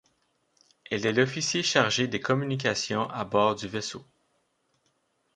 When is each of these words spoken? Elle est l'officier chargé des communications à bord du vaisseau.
Elle 0.89 1.05
est 1.05 1.13
l'officier 1.13 1.61
chargé 1.61 2.07
des 2.07 2.19
communications 2.19 3.07
à 3.11 3.23
bord 3.23 3.53
du 3.53 3.67
vaisseau. 3.67 4.03